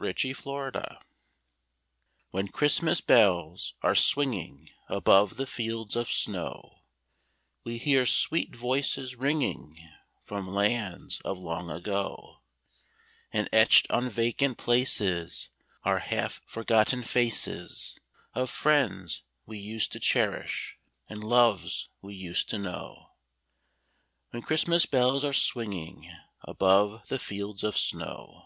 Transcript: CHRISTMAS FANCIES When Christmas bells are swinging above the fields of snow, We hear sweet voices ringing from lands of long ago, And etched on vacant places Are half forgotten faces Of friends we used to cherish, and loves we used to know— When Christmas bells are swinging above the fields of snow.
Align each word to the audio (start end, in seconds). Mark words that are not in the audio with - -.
CHRISTMAS 0.00 0.44
FANCIES 0.44 0.98
When 2.30 2.46
Christmas 2.50 3.00
bells 3.00 3.74
are 3.82 3.96
swinging 3.96 4.70
above 4.88 5.36
the 5.38 5.44
fields 5.44 5.96
of 5.96 6.08
snow, 6.08 6.82
We 7.64 7.78
hear 7.78 8.06
sweet 8.06 8.54
voices 8.54 9.16
ringing 9.16 9.76
from 10.22 10.46
lands 10.54 11.20
of 11.24 11.40
long 11.40 11.68
ago, 11.68 12.42
And 13.32 13.48
etched 13.52 13.90
on 13.90 14.08
vacant 14.08 14.56
places 14.56 15.48
Are 15.82 15.98
half 15.98 16.40
forgotten 16.46 17.02
faces 17.02 17.98
Of 18.34 18.50
friends 18.50 19.24
we 19.46 19.58
used 19.58 19.90
to 19.90 19.98
cherish, 19.98 20.78
and 21.08 21.24
loves 21.24 21.88
we 22.00 22.14
used 22.14 22.48
to 22.50 22.58
know— 22.58 23.14
When 24.30 24.42
Christmas 24.42 24.86
bells 24.86 25.24
are 25.24 25.32
swinging 25.32 26.08
above 26.42 27.08
the 27.08 27.18
fields 27.18 27.64
of 27.64 27.76
snow. 27.76 28.44